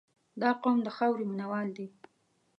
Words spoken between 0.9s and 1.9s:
خاورې مینه وال دي.